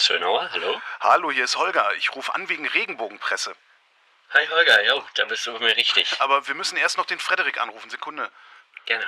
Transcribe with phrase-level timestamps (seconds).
[0.00, 0.80] Zönauer, hallo?
[1.00, 1.86] Hallo, hier ist Holger.
[1.98, 3.52] Ich rufe an wegen Regenbogenpresse.
[4.30, 6.16] Hi Holger, jo, da bist du bei mir richtig.
[6.20, 7.90] Aber wir müssen erst noch den Frederik anrufen.
[7.90, 8.30] Sekunde.
[8.86, 9.04] Gerne.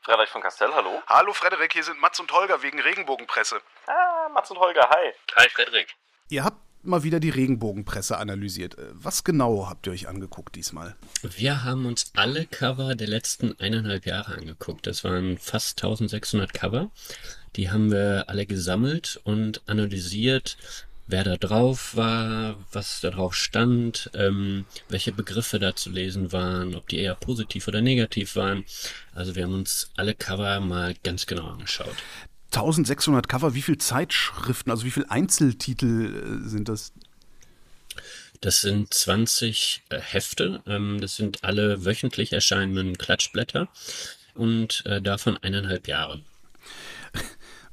[0.00, 1.02] Frederik von Castell, hallo.
[1.06, 3.60] Hallo Frederik, hier sind Mats und Holger wegen Regenbogenpresse.
[3.86, 5.12] Ah, Mats und Holger, hi.
[5.36, 5.94] Hi Frederik.
[6.30, 8.78] Ihr habt mal wieder die Regenbogenpresse analysiert.
[8.78, 10.96] Äh, Was genau habt ihr euch angeguckt diesmal?
[11.22, 14.86] Wir haben uns alle Cover der letzten eineinhalb Jahre angeguckt.
[14.86, 16.90] Das waren fast 1600 Cover.
[17.56, 20.56] Die haben wir alle gesammelt und analysiert,
[21.06, 26.74] wer da drauf war, was da drauf stand, ähm, welche Begriffe da zu lesen waren,
[26.74, 28.64] ob die eher positiv oder negativ waren.
[29.14, 31.94] Also wir haben uns alle Cover mal ganz genau angeschaut.
[32.46, 36.92] 1600 Cover, wie viele Zeitschriften, also wie viele Einzeltitel äh, sind das?
[38.40, 40.62] Das sind 20 äh, Hefte.
[40.66, 43.68] Ähm, das sind alle wöchentlich erscheinenden Klatschblätter
[44.34, 46.20] und äh, davon eineinhalb Jahre.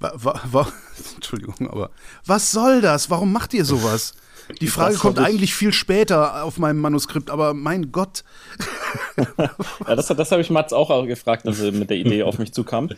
[0.02, 0.68] Wa wa wa
[1.16, 1.92] Entschuldigung, aber
[2.26, 3.10] was soll das?
[3.10, 4.16] Warum macht ihr sowas?
[4.60, 8.24] Die Frage Das kommt eigentlich viel später auf meinem Manuskript, aber mein Gott.
[9.88, 12.54] Ja, das, das habe ich Mats auch gefragt, als er mit der Idee auf mich
[12.54, 12.90] zukam.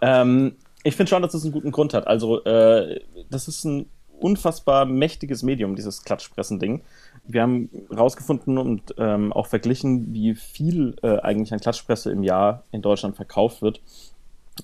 [0.00, 2.06] Ähm, ich finde schon, dass es einen guten Grund hat.
[2.06, 3.00] Also, äh,
[3.30, 3.86] das ist ein
[4.18, 6.82] unfassbar mächtiges Medium, dieses Klatschpressen-Ding.
[7.26, 12.64] Wir haben rausgefunden und ähm, auch verglichen, wie viel äh, eigentlich an Klatschpresse im Jahr
[12.70, 13.80] in Deutschland verkauft wird.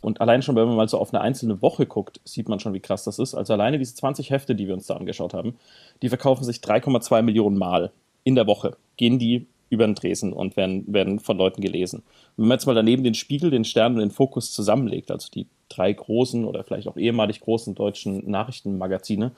[0.00, 2.74] Und allein schon, wenn man mal so auf eine einzelne Woche guckt, sieht man schon,
[2.74, 3.34] wie krass das ist.
[3.34, 5.56] Also alleine diese 20 Hefte, die wir uns da angeschaut haben,
[6.02, 7.90] die verkaufen sich 3,2 Millionen Mal
[8.24, 8.76] in der Woche.
[8.96, 12.00] Gehen die über den Tresen und werden, werden von Leuten gelesen.
[12.00, 15.28] Und wenn man jetzt mal daneben den Spiegel, den Stern und den Fokus zusammenlegt, also
[15.30, 19.32] die drei großen oder vielleicht auch ehemalig großen deutschen Nachrichtenmagazine,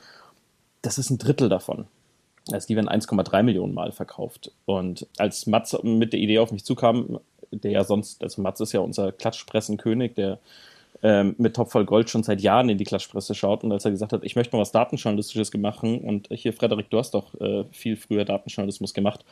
[0.83, 1.87] das ist ein Drittel davon.
[2.51, 4.53] Also die werden 1,3 Millionen Mal verkauft.
[4.67, 7.21] Und als Mats mit der Idee auf mich zukam,
[7.51, 10.39] der ja sonst, also Mats ist ja unser Klatschpressenkönig, der
[11.03, 13.91] ähm, mit Top voll Gold schon seit Jahren in die Klatschpresse schaut und als er
[13.91, 17.65] gesagt hat, ich möchte mal was Datenjournalistisches machen und hier, Frederik, du hast doch äh,
[17.71, 19.25] viel früher Datenjournalismus gemacht,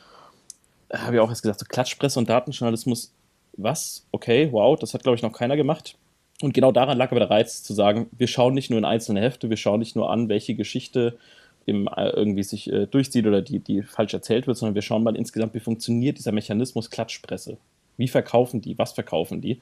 [0.91, 3.13] habe ich auch erst gesagt, so Klatschpresse und Datenjournalismus,
[3.57, 4.05] was?
[4.11, 5.95] Okay, wow, das hat, glaube ich, noch keiner gemacht.
[6.41, 9.21] Und genau daran lag aber der Reiz, zu sagen, wir schauen nicht nur in einzelne
[9.21, 11.17] Hefte, wir schauen nicht nur an, welche Geschichte
[11.67, 15.15] äh, irgendwie sich äh, durchzieht oder die, die falsch erzählt wird, sondern wir schauen mal
[15.15, 17.57] insgesamt, wie funktioniert dieser Mechanismus Klatschpresse.
[17.99, 18.77] Wie verkaufen die?
[18.79, 19.61] Was verkaufen die?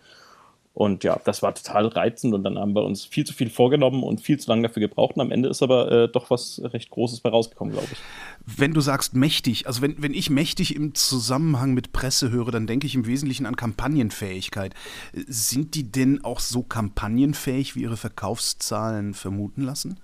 [0.77, 4.03] Und ja, das war total reizend und dann haben wir uns viel zu viel vorgenommen
[4.03, 5.15] und viel zu lange dafür gebraucht.
[5.15, 7.97] Und am Ende ist aber äh, doch was recht Großes bei rausgekommen, glaube ich.
[8.45, 12.67] Wenn du sagst mächtig, also wenn, wenn ich mächtig im Zusammenhang mit Presse höre, dann
[12.67, 14.75] denke ich im Wesentlichen an Kampagnenfähigkeit.
[15.13, 19.99] Sind die denn auch so kampagnenfähig, wie ihre Verkaufszahlen vermuten lassen?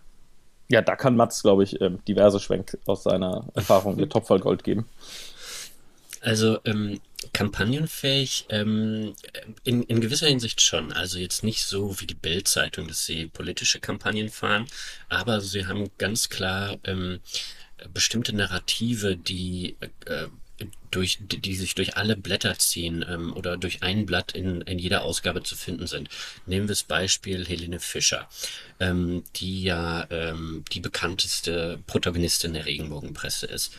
[0.70, 4.40] Ja, da kann Mats, glaube ich, ähm, diverse Schwenk aus seiner Erfahrung mit Topf voll
[4.40, 4.88] Gold geben.
[6.24, 7.02] Also ähm,
[7.34, 9.14] kampagnenfähig ähm,
[9.64, 10.94] in, in gewisser Hinsicht schon.
[10.94, 14.66] Also jetzt nicht so wie die Bild-Zeitung, dass sie politische Kampagnen fahren,
[15.10, 17.20] aber sie haben ganz klar ähm,
[17.94, 19.76] bestimmte Narrative, die
[20.06, 20.28] äh,
[20.92, 24.78] durch, die, die sich durch alle Blätter ziehen ähm, oder durch ein Blatt in, in
[24.78, 26.10] jeder Ausgabe zu finden sind.
[26.46, 28.30] Nehmen wir das Beispiel Helene Fischer,
[28.80, 33.74] ähm, die ja ähm, die bekannteste Protagonistin der Regenbogenpresse ist.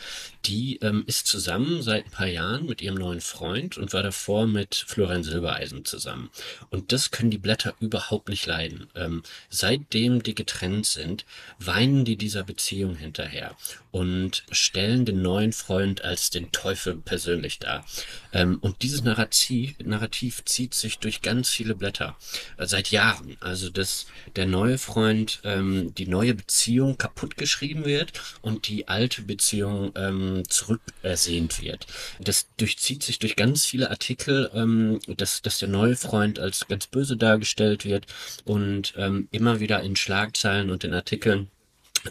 [0.45, 4.45] Die ähm, ist zusammen seit ein paar Jahren mit ihrem neuen Freund und war davor
[4.45, 6.29] mit Florian Silbereisen zusammen.
[6.69, 8.87] Und das können die Blätter überhaupt nicht leiden.
[8.93, 11.25] Ähm, seitdem die getrennt sind,
[11.57, 13.55] weinen die dieser Beziehung hinterher
[13.89, 17.85] und stellen den neuen Freund als den Teufel persönlich dar.
[18.31, 22.17] Ähm, und dieses Narrativ, Narrativ zieht sich durch ganz viele Blätter
[22.57, 23.37] äh, seit Jahren.
[23.39, 29.23] Also dass der neue Freund, ähm, die neue Beziehung kaputt geschrieben wird und die alte
[29.23, 31.87] Beziehung ähm, zurückersehnt wird.
[32.19, 36.87] Das durchzieht sich durch ganz viele Artikel, ähm, dass, dass der neue Freund als ganz
[36.87, 38.05] böse dargestellt wird
[38.43, 41.49] und ähm, immer wieder in Schlagzeilen und in Artikeln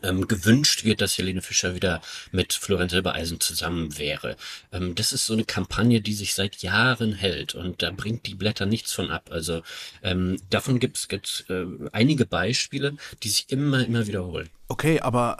[0.03, 2.01] ähm, gewünscht wird, dass Helene Fischer wieder
[2.33, 4.37] mit Florian Silbereisen zusammen wäre.
[4.73, 8.35] Ähm, das ist so eine Kampagne, die sich seit Jahren hält und da bringt die
[8.35, 9.31] Blätter nichts von ab.
[9.31, 9.63] Also
[10.03, 14.49] ähm, davon gibt es äh, einige Beispiele, die sich immer, immer wiederholen.
[14.69, 15.39] Okay, aber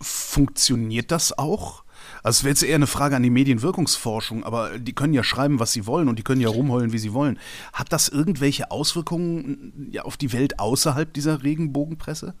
[0.00, 1.84] funktioniert das auch?
[2.22, 5.58] Also es wäre jetzt eher eine Frage an die Medienwirkungsforschung, aber die können ja schreiben,
[5.58, 7.38] was sie wollen und die können ja rumheulen, wie sie wollen.
[7.72, 12.34] Hat das irgendwelche Auswirkungen ja, auf die Welt außerhalb dieser Regenbogenpresse?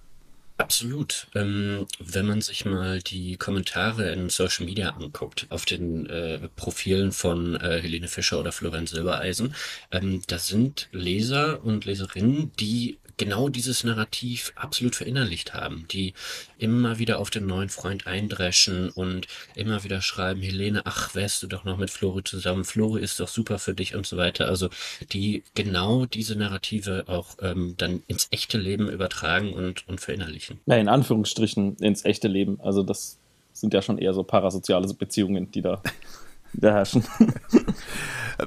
[0.60, 1.26] Absolut.
[1.34, 7.12] Ähm, wenn man sich mal die Kommentare in Social Media anguckt, auf den äh, Profilen
[7.12, 9.54] von äh, Helene Fischer oder Florian Silbereisen,
[9.90, 16.14] ähm, da sind Leser und Leserinnen, die genau dieses Narrativ absolut verinnerlicht haben, die
[16.56, 21.46] immer wieder auf den neuen Freund eindreschen und immer wieder schreiben, Helene, ach, wärst du
[21.46, 24.48] doch noch mit Flori zusammen, Flori ist doch super für dich und so weiter.
[24.48, 24.70] Also
[25.12, 30.58] die genau diese Narrative auch ähm, dann ins echte Leben übertragen und, und verinnerlichen.
[30.64, 32.58] Ja, in Anführungsstrichen ins echte Leben.
[32.62, 33.18] Also das
[33.52, 35.82] sind ja schon eher so parasoziale Beziehungen, die da,
[36.52, 37.04] die da herrschen.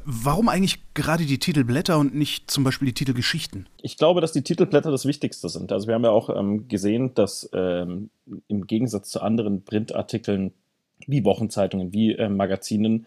[0.05, 3.67] Warum eigentlich gerade die Titelblätter und nicht zum Beispiel die Titelgeschichten?
[3.81, 5.71] Ich glaube, dass die Titelblätter das Wichtigste sind.
[5.71, 8.09] Also wir haben ja auch ähm, gesehen, dass ähm,
[8.47, 10.53] im Gegensatz zu anderen Printartikeln
[11.05, 13.05] wie Wochenzeitungen, wie äh, Magazinen,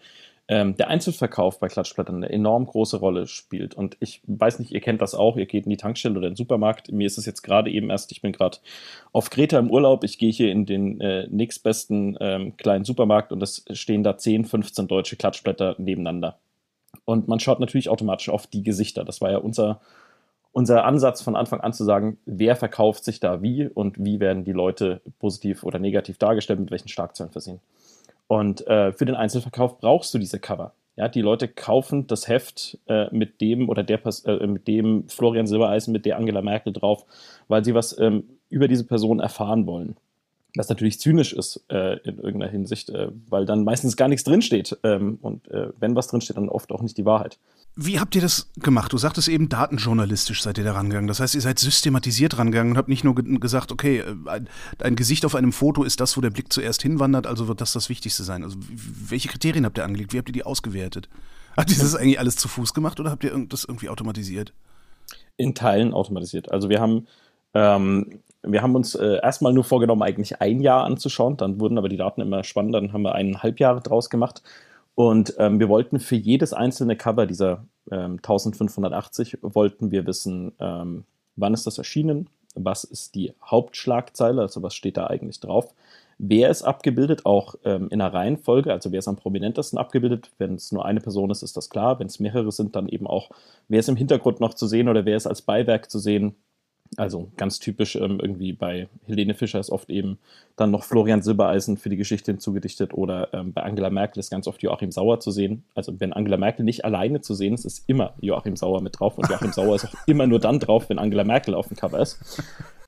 [0.49, 3.75] ähm, der Einzelverkauf bei Klatschblättern eine enorm große Rolle spielt.
[3.75, 6.33] Und ich weiß nicht, ihr kennt das auch, ihr geht in die Tankstelle oder in
[6.33, 6.91] den Supermarkt.
[6.91, 8.57] Mir ist es jetzt gerade eben erst, ich bin gerade
[9.11, 13.43] auf Kreta im Urlaub, ich gehe hier in den äh, nächstbesten ähm, kleinen Supermarkt und
[13.43, 16.37] es stehen da 10, 15 deutsche Klatschblätter nebeneinander.
[17.03, 19.03] Und man schaut natürlich automatisch auf die Gesichter.
[19.03, 19.81] Das war ja unser,
[20.53, 24.45] unser Ansatz von Anfang an zu sagen, wer verkauft sich da wie und wie werden
[24.45, 27.59] die Leute positiv oder negativ dargestellt, mit welchen Schlagzeilen versehen.
[28.27, 30.73] Und äh, für den Einzelverkauf brauchst du diese Cover.
[30.97, 35.45] Ja, die Leute kaufen das Heft äh, mit dem oder der äh, mit dem Florian
[35.45, 37.05] Silbereisen, mit der Angela Merkel drauf,
[37.47, 39.95] weil sie was ähm, über diese Person erfahren wollen.
[40.55, 44.75] Was natürlich zynisch ist äh, in irgendeiner Hinsicht, äh, weil dann meistens gar nichts drinsteht.
[44.83, 47.37] Ähm, und äh, wenn was drinsteht, dann oft auch nicht die Wahrheit.
[47.79, 48.91] Wie habt ihr das gemacht?
[48.91, 51.07] Du sagtest eben, datenjournalistisch seid ihr da rangegangen.
[51.07, 54.49] Das heißt, ihr seid systematisiert rangegangen und habt nicht nur ge gesagt, okay, äh, ein,
[54.79, 57.73] ein, Gesicht auf einem Foto ist das, wo der Blick zuerst hinwandert, also wird das
[57.73, 58.43] das Wichtigste sein.
[58.43, 60.11] Also welche Kriterien habt ihr angelegt?
[60.11, 61.07] Wie habt ihr die ausgewertet?
[61.55, 64.53] Habt ihr das eigentlich alles zu Fuß gemacht oder habt ihr das irgendwie automatisiert?
[65.37, 66.51] In Teilen automatisiert.
[66.51, 67.07] Also wir haben
[67.53, 71.37] ähm, wir haben uns äh, erstmal nur vorgenommen, eigentlich ein Jahr anzuschauen.
[71.37, 72.81] Dann wurden aber die Daten immer spannender.
[72.81, 74.41] Dann haben wir eineinhalb Jahre draus gemacht.
[74.97, 81.03] Und ähm, wir wollten für jedes einzelne Cover dieser ähm, 1580 wollten wir wissen, ähm,
[81.35, 85.71] wann ist das erschienen, was ist die Hauptschlagzeile, also was steht da eigentlich drauf,
[86.17, 90.31] wer ist abgebildet, auch ähm, in der Reihenfolge, also wer ist am prominentesten abgebildet.
[90.39, 91.99] Wenn es nur eine Person ist, ist das klar.
[91.99, 93.29] Wenn es mehrere sind, dann eben auch,
[93.67, 96.33] wer ist im Hintergrund noch zu sehen oder wer ist als Beiwerk zu sehen.
[96.95, 100.17] Also ganz typisch ähm, irgendwie bei Helene Fischer ist oft eben
[100.55, 104.47] dann noch Florian Silbereisen für die Geschichte hinzugedichtet oder ähm, bei Angela Merkel ist ganz
[104.47, 105.63] oft Joachim Sauer zu sehen.
[105.75, 109.17] Also wenn Angela Merkel nicht alleine zu sehen ist, ist immer Joachim Sauer mit drauf
[109.17, 111.99] und Joachim Sauer ist auch immer nur dann drauf, wenn Angela Merkel auf dem Cover
[111.99, 112.41] ist.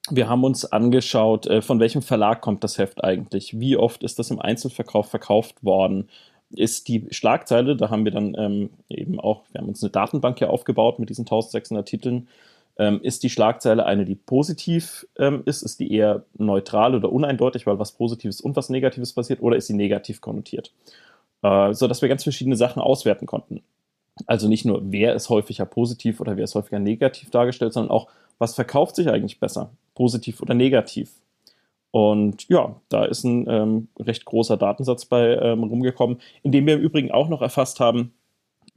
[0.10, 3.60] Wir haben uns angeschaut, äh, von welchem Verlag kommt das Heft eigentlich?
[3.60, 6.10] Wie oft ist das im Einzelverkauf verkauft worden?
[6.52, 10.40] Ist die Schlagzeile, da haben wir dann ähm, eben auch, wir haben uns eine Datenbank
[10.40, 12.28] hier aufgebaut mit diesen 1600 Titeln,
[12.80, 15.62] ähm, ist die Schlagzeile eine, die positiv ähm, ist?
[15.62, 19.42] Ist die eher neutral oder uneindeutig, weil was Positives und was Negatives passiert?
[19.42, 20.72] Oder ist sie negativ konnotiert?
[21.44, 23.62] Äh, sodass wir ganz verschiedene Sachen auswerten konnten.
[24.26, 28.08] Also nicht nur, wer ist häufiger positiv oder wer ist häufiger negativ dargestellt, sondern auch,
[28.38, 29.72] was verkauft sich eigentlich besser?
[29.94, 31.12] Positiv oder negativ?
[31.92, 36.76] Und ja, da ist ein ähm, recht großer Datensatz bei ähm, rumgekommen, in dem wir
[36.76, 38.14] im Übrigen auch noch erfasst haben,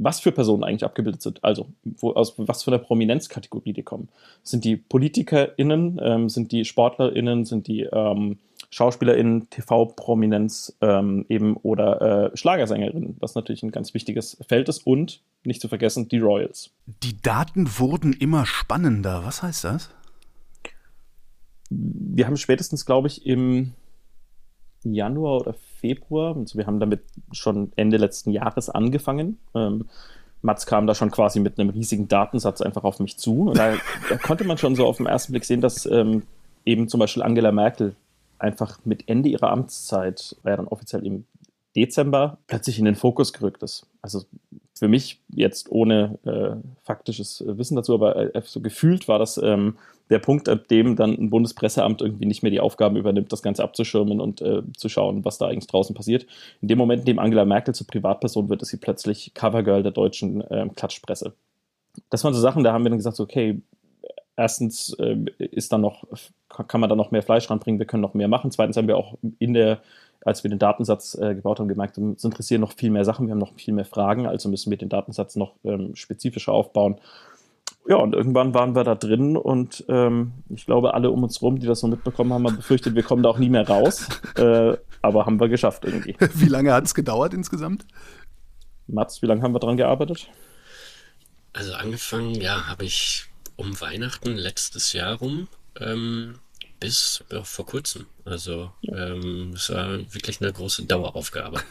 [0.05, 1.43] was für Personen eigentlich abgebildet sind.
[1.45, 4.09] Also wo, aus was für einer Prominenzkategorie die kommen.
[4.43, 8.39] Sind die PolitikerInnen, ähm, sind die SportlerInnen, sind die ähm,
[8.71, 15.21] SchauspielerInnen, TV-Prominenz ähm, eben oder äh, Schlagersängerinnen, was natürlich ein ganz wichtiges Feld ist und
[15.45, 16.71] nicht zu vergessen die Royals.
[16.87, 19.23] Die Daten wurden immer spannender.
[19.25, 19.91] Was heißt das?
[21.69, 23.73] Wir haben spätestens, glaube ich, im
[24.85, 26.35] Januar oder Februar.
[26.37, 27.03] Also wir haben damit
[27.33, 29.39] schon Ende letzten Jahres angefangen.
[29.55, 29.85] Ähm,
[30.41, 33.49] Mats kam da schon quasi mit einem riesigen Datensatz einfach auf mich zu.
[33.49, 33.75] Und da,
[34.09, 36.23] da konnte man schon so auf den ersten Blick sehen, dass ähm,
[36.65, 37.95] eben zum Beispiel Angela Merkel
[38.39, 41.25] einfach mit Ende ihrer Amtszeit, war ja dann offiziell im
[41.77, 43.87] Dezember, plötzlich in den Fokus gerückt ist.
[44.03, 44.25] Also
[44.83, 49.79] für mich jetzt ohne äh, faktisches Wissen dazu, aber äh, so gefühlt war das ähm,
[50.11, 53.63] der Punkt, ab dem dann ein Bundespresseamt irgendwie nicht mehr die Aufgaben übernimmt, das Ganze
[53.63, 56.27] abzuschirmen und äh, zu schauen, was da eigentlich draußen passiert.
[56.63, 59.93] In dem Moment, in dem Angela Merkel zur Privatperson wird, ist sie plötzlich Covergirl der
[59.93, 61.33] deutschen äh, Klatschpresse.
[62.11, 63.63] Das waren so Sachen, da haben wir dann gesagt, okay,
[64.37, 66.09] erstens äh, ist dann noch,
[66.49, 68.51] kann man da noch mehr Fleisch ranbringen, wir können noch mehr machen.
[68.51, 69.81] Zweitens haben wir auch in der,
[70.25, 73.33] als wir den Datensatz äh, gebaut haben, gemerkt, uns interessieren noch viel mehr Sachen, wir
[73.33, 77.01] haben noch viel mehr Fragen, also müssen wir den Datensatz noch ähm, spezifischer aufbauen
[77.89, 81.59] ja, und irgendwann waren wir da drin und ähm, ich glaube, alle um uns rum,
[81.59, 84.07] die das so mitbekommen haben, haben befürchtet, wir kommen da auch nie mehr raus.
[84.37, 86.17] Äh, aber haben wir geschafft irgendwie.
[86.35, 87.85] Wie lange hat es gedauert insgesamt?
[88.87, 90.29] Mats, wie lange haben wir dran gearbeitet?
[91.53, 93.27] Also angefangen, ja, habe ich
[93.57, 95.49] um Weihnachten letztes Jahr rum
[95.81, 96.39] ähm,
[96.83, 98.07] bis ja, vor kurzem.
[98.25, 101.63] Also ähm, es war wirklich eine große Daueraufgabe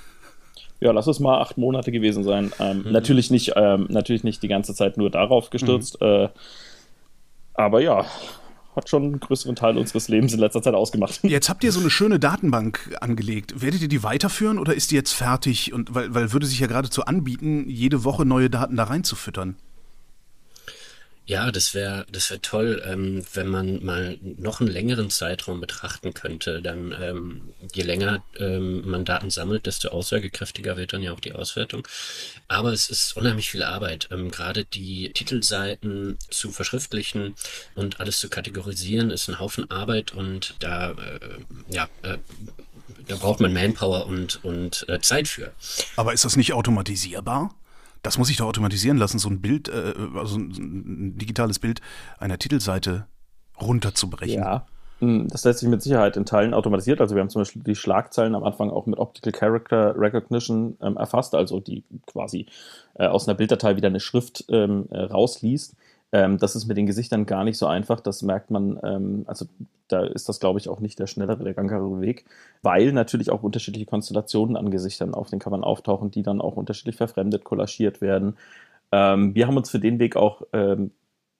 [0.81, 2.51] ja, lass es mal acht Monate gewesen sein.
[2.59, 2.91] Ähm, mhm.
[2.91, 6.01] Natürlich nicht, ähm, natürlich nicht die ganze Zeit nur darauf gestürzt.
[6.01, 6.07] Mhm.
[6.07, 6.29] Äh,
[7.53, 8.05] Aber ja,
[8.75, 11.19] hat schon einen größeren Teil unseres Lebens in letzter Zeit ausgemacht.
[11.23, 13.61] Jetzt habt ihr so eine schöne Datenbank angelegt.
[13.61, 15.71] Werdet ihr die weiterführen oder ist die jetzt fertig?
[15.71, 19.55] Und weil, weil würde sich ja geradezu anbieten, jede Woche neue Daten da reinzufüttern.
[21.27, 26.13] Ja, das wäre das wär toll, ähm, wenn man mal noch einen längeren Zeitraum betrachten
[26.13, 26.61] könnte.
[26.61, 31.33] Dann, ähm, je länger ähm, man Daten sammelt, desto aussagekräftiger wird dann ja auch die
[31.33, 31.87] Auswertung.
[32.47, 34.09] Aber es ist unheimlich viel Arbeit.
[34.11, 37.35] Ähm, Gerade die Titelseiten zu verschriftlichen
[37.75, 40.95] und alles zu kategorisieren, ist ein Haufen Arbeit und da, äh,
[41.69, 42.17] ja, äh,
[43.07, 45.53] da braucht man Manpower und, und äh, Zeit für.
[45.95, 47.53] Aber ist das nicht automatisierbar?
[48.01, 51.81] Das muss ich doch automatisieren lassen, so ein Bild, äh, also ein digitales Bild
[52.19, 53.05] einer Titelseite
[53.59, 54.39] runterzubrechen.
[54.41, 54.65] Ja,
[55.01, 57.01] hm, das lässt sich mit Sicherheit in Teilen automatisiert.
[57.01, 60.95] Also wir haben zum Beispiel die Schlagzeilen am Anfang auch mit Optical Character Recognition ähm,
[60.95, 62.45] erfasst, also die quasi
[62.93, 65.75] äh, aus einer Bilddatei wieder eine Schrift ähm, äh, rausliest.
[66.11, 67.99] Ähm, das ist mit den Gesichtern gar nicht so einfach.
[67.99, 69.45] Das merkt man, ähm, also
[69.87, 72.25] da ist das, glaube ich, auch nicht der schnellere, der gangbarere Weg,
[72.61, 76.95] weil natürlich auch unterschiedliche Konstellationen an Gesichtern auf den Covern auftauchen, die dann auch unterschiedlich
[76.95, 78.37] verfremdet, kollagiert werden.
[78.91, 80.91] Ähm, wir haben uns für den Weg auch ähm,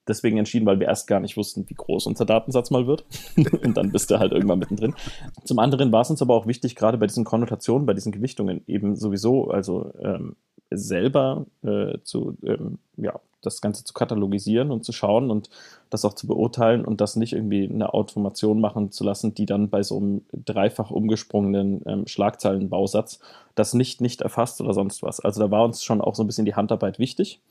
[0.07, 3.05] deswegen entschieden, weil wir erst gar nicht wussten, wie groß unser Datensatz mal wird.
[3.37, 4.95] und dann bist du halt irgendwann mittendrin.
[5.43, 8.61] Zum anderen war es uns aber auch wichtig, gerade bei diesen Konnotationen, bei diesen Gewichtungen
[8.67, 10.35] eben sowieso, also ähm,
[10.71, 15.49] selber äh, zu, ähm, ja, das Ganze zu katalogisieren und zu schauen und
[15.89, 19.69] das auch zu beurteilen und das nicht irgendwie eine Automation machen zu lassen, die dann
[19.69, 23.19] bei so einem dreifach umgesprungenen ähm, Schlagzeilenbausatz
[23.55, 25.19] das nicht, nicht erfasst oder sonst was.
[25.19, 27.41] Also da war uns schon auch so ein bisschen die Handarbeit wichtig.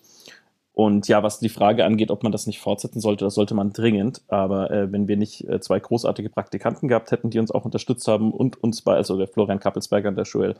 [0.81, 3.75] Und ja, was die Frage angeht, ob man das nicht fortsetzen sollte, das sollte man
[3.75, 4.23] dringend.
[4.29, 8.09] Aber äh, wenn wir nicht äh, zwei großartige Praktikanten gehabt hätten, die uns auch unterstützt
[8.09, 10.55] haben und uns bei, also der Florian Kappelsberger und der Joel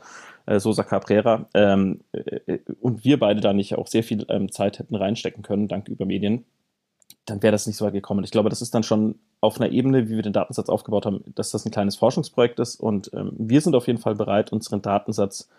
[0.45, 4.77] äh, Sosa Cabrera, ähm, äh, und wir beide da nicht auch sehr viel ähm, Zeit
[4.77, 6.45] hätten reinstecken können, dank über Medien,
[7.25, 8.23] dann wäre das nicht so weit gekommen.
[8.23, 11.23] Ich glaube, das ist dann schon auf einer Ebene, wie wir den Datensatz aufgebaut haben,
[11.33, 12.79] dass das ein kleines Forschungsprojekt ist.
[12.79, 15.49] Und ähm, wir sind auf jeden Fall bereit, unseren Datensatz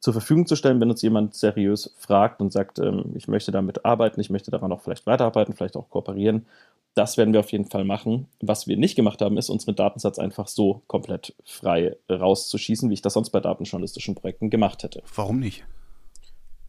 [0.00, 3.84] zur Verfügung zu stellen, wenn uns jemand seriös fragt und sagt, ähm, ich möchte damit
[3.84, 6.46] arbeiten, ich möchte daran auch vielleicht weiterarbeiten, vielleicht auch kooperieren.
[6.94, 8.26] Das werden wir auf jeden Fall machen.
[8.40, 13.02] Was wir nicht gemacht haben, ist, unseren Datensatz einfach so komplett frei rauszuschießen, wie ich
[13.02, 15.02] das sonst bei datenjournalistischen Projekten gemacht hätte.
[15.14, 15.64] Warum nicht?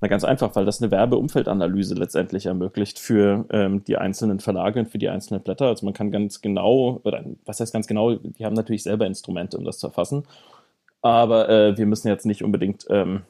[0.01, 4.89] Na ganz einfach, weil das eine Werbeumfeldanalyse letztendlich ermöglicht für ähm, die einzelnen Verlage und
[4.89, 5.67] für die einzelnen Blätter.
[5.67, 9.57] Also man kann ganz genau, oder was heißt ganz genau, die haben natürlich selber Instrumente,
[9.57, 10.23] um das zu erfassen.
[11.01, 13.23] Aber äh, wir müssen jetzt nicht unbedingt ähm,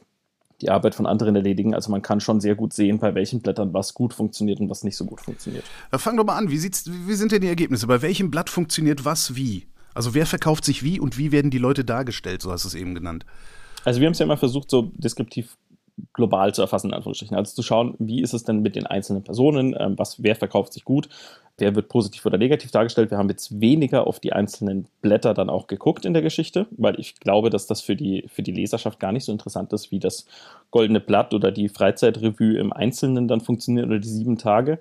[0.61, 1.73] die Arbeit von anderen erledigen.
[1.73, 4.83] Also man kann schon sehr gut sehen, bei welchen Blättern was gut funktioniert und was
[4.83, 5.63] nicht so gut funktioniert.
[5.91, 7.87] Fang doch mal an, wie, sieht's, wie sind denn die Ergebnisse?
[7.87, 9.67] Bei welchem Blatt funktioniert was wie?
[9.93, 12.75] Also wer verkauft sich wie und wie werden die Leute dargestellt, so hast du es
[12.75, 13.25] eben genannt.
[13.83, 15.57] Also wir haben es ja immer versucht, so deskriptiv
[16.13, 17.35] global zu erfassen, in Anführungsstrichen.
[17.35, 20.73] Also zu schauen, wie ist es denn mit den einzelnen Personen, ähm, was, wer verkauft
[20.73, 21.09] sich gut,
[21.57, 23.11] wer wird positiv oder negativ dargestellt.
[23.11, 26.99] Wir haben jetzt weniger auf die einzelnen Blätter dann auch geguckt in der Geschichte, weil
[26.99, 29.99] ich glaube, dass das für die, für die Leserschaft gar nicht so interessant ist, wie
[29.99, 30.25] das
[30.71, 34.79] Goldene Blatt oder die Freizeitrevue im Einzelnen dann funktioniert oder die sieben Tage.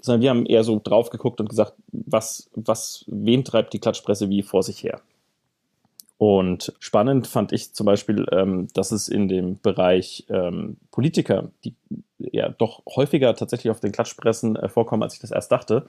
[0.00, 4.28] Sondern wir haben eher so drauf geguckt und gesagt, was, was, wen treibt die Klatschpresse
[4.28, 5.00] wie vor sich her?
[6.22, 11.74] Und spannend fand ich zum Beispiel, ähm, dass es in dem Bereich ähm, Politiker, die
[12.18, 15.84] ja doch häufiger tatsächlich auf den Klatschpressen äh, vorkommen, als ich das erst dachte,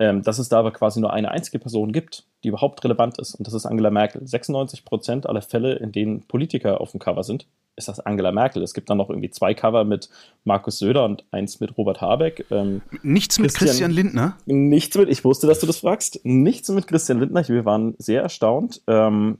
[0.00, 3.36] ähm, dass es da aber quasi nur eine einzige Person gibt, die überhaupt relevant ist.
[3.36, 4.26] Und das ist Angela Merkel.
[4.26, 8.64] 96 Prozent aller Fälle, in denen Politiker auf dem Cover sind, ist das Angela Merkel.
[8.64, 10.08] Es gibt dann noch irgendwie zwei Cover mit
[10.42, 12.46] Markus Söder und eins mit Robert Habeck.
[12.50, 14.36] Ähm, nichts mit Christian, Christian, Lindner?
[14.44, 16.18] Nichts mit, ich wusste, dass du das fragst.
[16.24, 17.46] Nichts mit Christian Lindner.
[17.46, 18.82] Wir waren sehr erstaunt.
[18.88, 19.38] Ähm,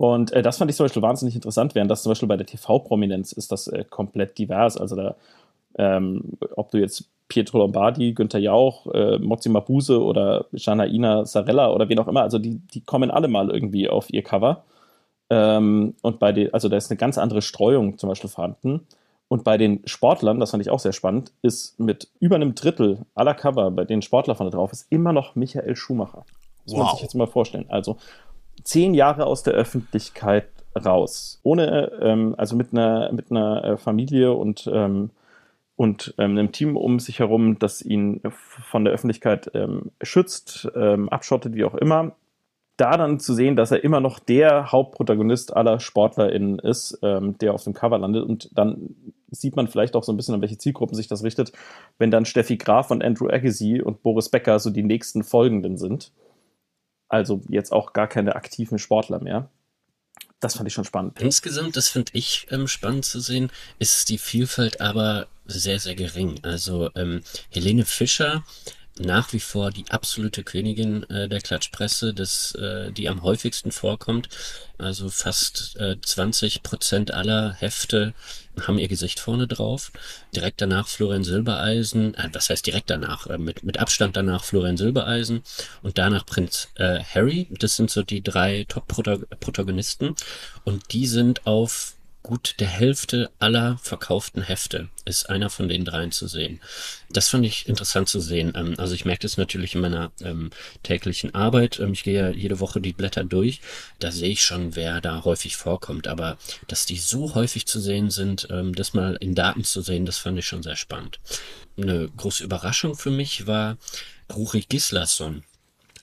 [0.00, 2.46] und äh, das fand ich zum Beispiel wahnsinnig interessant, während das zum Beispiel bei der
[2.46, 4.78] TV-Prominenz ist das äh, komplett divers.
[4.78, 5.14] Also da,
[5.76, 11.90] ähm, ob du jetzt Pietro Lombardi, Günther Jauch, äh, Mozi Mabuse oder Janaina Sarella oder
[11.90, 14.64] wen auch immer, also die, die kommen alle mal irgendwie auf ihr Cover.
[15.28, 18.86] Ähm, und bei den, also da ist eine ganz andere Streuung zum Beispiel vorhanden.
[19.28, 23.00] Und bei den Sportlern, das fand ich auch sehr spannend, ist mit über einem Drittel
[23.14, 26.24] aller Cover, bei denen Sportler vorne drauf ist, immer noch Michael Schumacher.
[26.64, 26.78] Das wow.
[26.78, 27.66] muss man sich jetzt mal vorstellen.
[27.68, 27.98] Also
[28.64, 31.40] zehn Jahre aus der Öffentlichkeit raus.
[31.42, 35.10] Ohne, ähm, also mit einer, mit einer äh, Familie und, ähm,
[35.76, 41.08] und ähm, einem Team um sich herum, das ihn von der Öffentlichkeit ähm, schützt, ähm,
[41.08, 42.12] abschottet, wie auch immer.
[42.76, 47.52] Da dann zu sehen, dass er immer noch der Hauptprotagonist aller SportlerInnen ist, ähm, der
[47.52, 48.24] auf dem Cover landet.
[48.24, 48.94] Und dann
[49.30, 51.52] sieht man vielleicht auch so ein bisschen, an welche Zielgruppen sich das richtet,
[51.98, 56.12] wenn dann Steffi Graf und Andrew Agassi und Boris Becker so die nächsten Folgenden sind.
[57.10, 59.50] Also jetzt auch gar keine aktiven Sportler mehr.
[60.38, 61.20] Das fand ich schon spannend.
[61.20, 66.40] Insgesamt, das finde ich ähm, spannend zu sehen, ist die Vielfalt aber sehr, sehr gering.
[66.42, 68.42] Also ähm, Helene Fischer
[69.00, 74.28] nach wie vor die absolute Königin äh, der Klatschpresse, das, äh, die am häufigsten vorkommt.
[74.78, 78.14] Also fast äh, 20 Prozent aller Hefte
[78.66, 79.92] haben ihr Gesicht vorne drauf.
[80.34, 83.26] Direkt danach Florian Silbereisen, äh, was heißt direkt danach?
[83.26, 85.42] Äh, mit, mit Abstand danach Florian Silbereisen
[85.82, 87.48] und danach Prinz äh, Harry.
[87.58, 90.14] Das sind so die drei Top-Protagonisten.
[90.64, 96.12] Und die sind auf gut der Hälfte aller verkauften Hefte ist einer von den dreien
[96.12, 96.60] zu sehen.
[97.10, 98.52] Das fand ich interessant zu sehen.
[98.54, 100.50] Ähm, also ich merke das natürlich in meiner ähm,
[100.82, 101.80] täglichen Arbeit.
[101.80, 103.60] Ähm, ich gehe ja jede Woche die Blätter durch.
[103.98, 106.08] Da sehe ich schon, wer da häufig vorkommt.
[106.08, 106.36] Aber
[106.68, 110.18] dass die so häufig zu sehen sind, ähm, das mal in Daten zu sehen, das
[110.18, 111.20] fand ich schon sehr spannend.
[111.76, 113.78] Eine große Überraschung für mich war
[114.32, 115.42] Ruri Gislason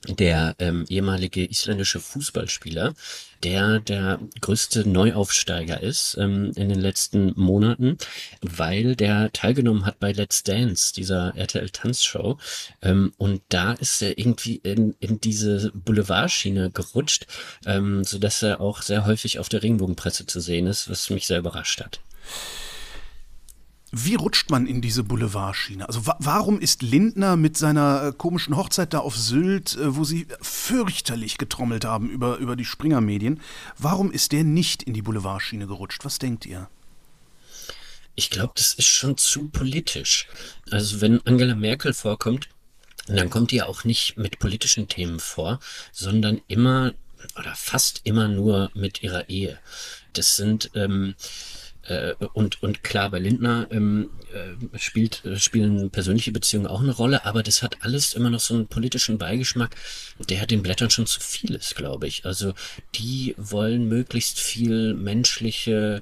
[0.07, 2.93] der ähm, ehemalige isländische Fußballspieler,
[3.43, 7.97] der der größte Neuaufsteiger ist ähm, in den letzten Monaten,
[8.41, 12.37] weil der teilgenommen hat bei Let's Dance, dieser RTL Tanzshow.
[12.81, 17.27] Ähm, und da ist er irgendwie in, in diese Boulevardschiene gerutscht,
[17.65, 21.27] ähm, so dass er auch sehr häufig auf der Regenbogenpresse zu sehen ist, was mich
[21.27, 21.99] sehr überrascht hat.
[23.91, 25.87] Wie rutscht man in diese Boulevardschiene?
[25.87, 30.03] Also wa warum ist Lindner mit seiner äh, komischen Hochzeit da auf Sylt, äh, wo
[30.03, 33.39] sie fürchterlich getrommelt haben über, über die Springer-Medien,
[33.77, 36.03] warum ist der nicht in die Boulevardschiene gerutscht?
[36.03, 36.69] Was denkt ihr?
[38.15, 40.27] Ich glaube, das ist schon zu politisch.
[40.69, 42.49] Also wenn Angela Merkel vorkommt,
[43.07, 45.59] dann kommt die ja auch nicht mit politischen Themen vor,
[45.93, 46.93] sondern immer
[47.37, 49.59] oder fast immer nur mit ihrer Ehe.
[50.13, 51.15] Das sind ähm,
[51.87, 56.93] äh, und, und klar, bei Lindner ähm, äh, spielt, äh, spielen persönliche Beziehungen auch eine
[56.93, 59.75] Rolle, aber das hat alles immer noch so einen politischen Beigeschmack,
[60.29, 62.25] der den Blättern schon zu viel ist, glaube ich.
[62.25, 62.53] Also
[62.95, 66.01] die wollen möglichst viel menschliche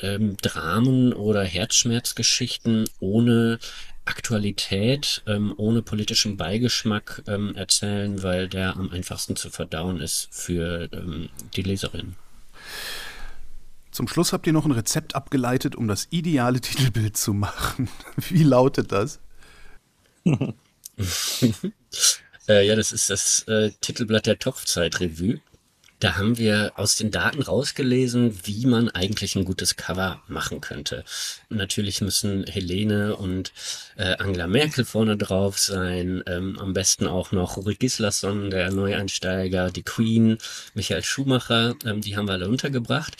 [0.00, 3.58] ähm, Dramen oder Herzschmerzgeschichten ohne
[4.06, 10.88] Aktualität ähm, ohne politischen Beigeschmack ähm, erzählen, weil der am einfachsten zu verdauen ist für
[10.92, 12.16] ähm, die Leserin.
[13.90, 17.88] Zum Schluss habt ihr noch ein Rezept abgeleitet, um das ideale Titelbild zu machen.
[18.16, 19.20] Wie lautet das?
[22.48, 25.40] äh, ja, das ist das äh, Titelblatt der Topfzeit-Revue.
[26.00, 31.04] Da haben wir aus den Daten rausgelesen, wie man eigentlich ein gutes Cover machen könnte.
[31.48, 33.52] Natürlich müssen Helene und
[33.96, 39.72] äh, Angela Merkel vorne drauf sein, ähm, am besten auch noch Rui Gislason, der Neueinsteiger,
[39.72, 40.38] die Queen,
[40.74, 43.16] Michael Schumacher, ähm, die haben wir alle untergebracht.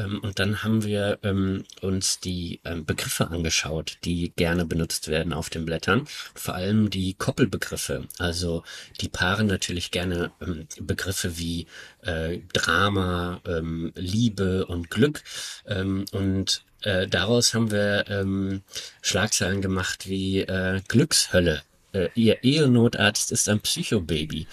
[0.00, 5.32] Ähm, und dann haben wir ähm, uns die ähm, Begriffe angeschaut, die gerne benutzt werden
[5.32, 6.06] auf den Blättern.
[6.34, 8.06] Vor allem die Koppelbegriffe.
[8.18, 8.62] Also
[9.00, 11.66] die paaren natürlich gerne ähm, Begriffe wie
[12.02, 15.22] äh, Drama, ähm, Liebe und Glück.
[15.66, 18.60] Ähm, und äh, daraus haben wir
[19.02, 21.62] Schlagzeilen gemacht wie äh, Glückshölle.
[21.92, 24.46] Äh, ihr Ehenotarzt ist ein Psychobaby.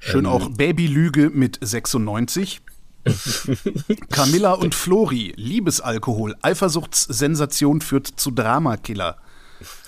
[0.00, 2.60] Schön auch Babylüge mit 96.
[4.10, 9.16] Camilla und Flori, Liebesalkohol, Eifersuchtssensation führt zu Dramakiller.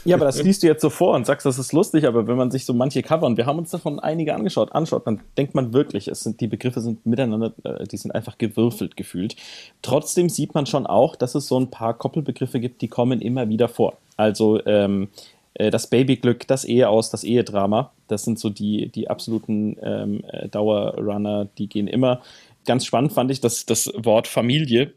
[0.04, 2.36] Ja, aber das liest du jetzt so vor und sagst, das ist lustig, aber wenn
[2.36, 5.54] man sich so manche Cover, und wir haben uns davon einige angeschaut, anschaut, dann denkt
[5.54, 9.36] man wirklich, es sind, die Begriffe sind miteinander, äh, die sind einfach gewürfelt gefühlt.
[9.82, 13.48] Trotzdem sieht man schon auch, dass es so ein paar Koppelbegriffe gibt, die kommen immer
[13.48, 13.96] wieder vor.
[14.16, 15.08] Also ähm,
[15.54, 20.48] äh, das Babyglück, das Eheaus, das Ehedrama, das sind so die, die absoluten ähm, äh,
[20.48, 22.20] Dauerrunner, die gehen immer
[22.64, 24.94] ganz spannend fand ich, dass das Wort Familie,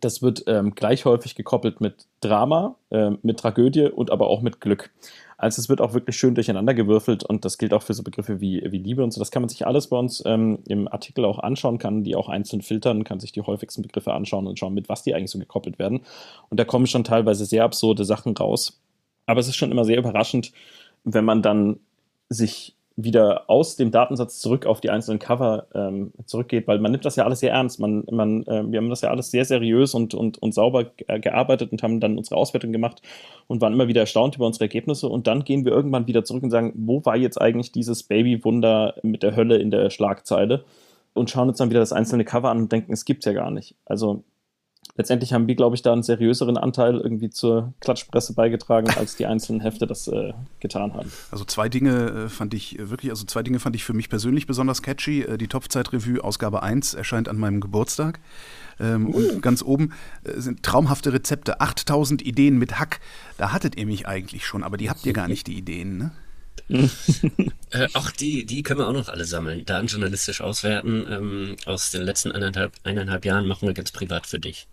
[0.00, 4.60] das wird ähm, gleich häufig gekoppelt mit Drama, äh, mit Tragödie und aber auch mit
[4.60, 4.90] Glück.
[5.38, 8.40] Also es wird auch wirklich schön durcheinander gewürfelt und das gilt auch für so Begriffe
[8.40, 9.20] wie, wie Liebe und so.
[9.20, 12.28] Das kann man sich alles bei uns ähm, im Artikel auch anschauen, kann die auch
[12.28, 15.38] einzeln filtern, kann sich die häufigsten Begriffe anschauen und schauen, mit was die eigentlich so
[15.38, 16.00] gekoppelt werden.
[16.50, 18.80] Und da kommen schon teilweise sehr absurde Sachen raus.
[19.26, 20.52] Aber es ist schon immer sehr überraschend,
[21.04, 21.78] wenn man dann
[22.28, 27.04] sich wieder aus dem Datensatz zurück auf die einzelnen Cover ähm, zurückgeht, weil man nimmt
[27.04, 27.78] das ja alles sehr ernst.
[27.78, 31.70] Man, man, äh, wir haben das ja alles sehr seriös und, und, und sauber gearbeitet
[31.70, 33.00] und haben dann unsere Auswertung gemacht
[33.46, 35.08] und waren immer wieder erstaunt über unsere Ergebnisse.
[35.08, 38.94] Und dann gehen wir irgendwann wieder zurück und sagen, wo war jetzt eigentlich dieses Babywunder
[39.02, 40.64] mit der Hölle in der Schlagzeile?
[41.14, 43.52] Und schauen uns dann wieder das einzelne Cover an und denken, es gibt's ja gar
[43.52, 43.76] nicht.
[43.84, 44.24] Also
[44.96, 49.26] letztendlich haben wir, glaube ich, da einen seriöseren Anteil irgendwie zur Klatschpresse beigetragen, als die
[49.26, 51.10] einzelnen Hefte das äh, getan haben.
[51.30, 54.08] Also zwei Dinge äh, fand ich äh, wirklich, also zwei Dinge fand ich für mich
[54.08, 55.22] persönlich besonders catchy.
[55.22, 58.20] Äh, die Topfzeit-Revue Ausgabe 1 erscheint an meinem Geburtstag.
[58.80, 59.16] Ähm, uh.
[59.16, 59.92] Und ganz oben
[60.24, 63.00] äh, sind traumhafte Rezepte, 8000 Ideen mit Hack.
[63.36, 66.10] Da hattet ihr mich eigentlich schon, aber die habt ihr gar nicht, die Ideen, ne?
[66.68, 69.64] äh, auch die, die können wir auch noch alle sammeln.
[69.64, 71.06] Daten journalistisch auswerten.
[71.10, 74.68] Ähm, aus den letzten eineinhalb, eineinhalb Jahren machen wir ganz privat für dich.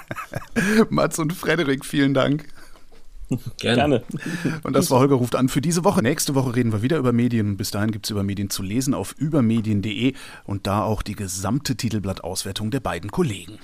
[0.90, 2.48] Mats und Frederik, vielen Dank.
[3.58, 3.76] Gerne.
[3.76, 4.02] Gerne.
[4.62, 6.02] Und das war Holger ruft an für diese Woche.
[6.02, 7.56] Nächste Woche reden wir wieder über Medien.
[7.56, 11.76] Bis dahin gibt es über Medien zu lesen auf übermedien.de und da auch die gesamte
[11.76, 13.58] Titelblattauswertung der beiden Kollegen.